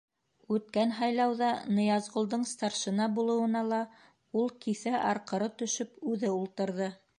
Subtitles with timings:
[0.53, 1.49] Үткән һайлауҙа
[1.79, 3.83] Ныязғолдоң старшина булыуына ла
[4.43, 6.93] ул киҫә арҡыры төшөп үҙе ултырҙы.